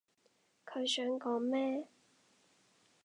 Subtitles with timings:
[0.65, 1.85] 佢想講咩？